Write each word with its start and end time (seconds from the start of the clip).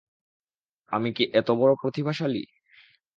আমি 0.91 1.09
কি 1.13 1.23
এতবড়ো 1.33 1.73
প্রতিভাশালী? 1.81 2.43